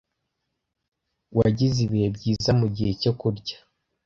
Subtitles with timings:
[1.37, 3.57] Wagize ibihe byiza mugihe cyo kurya?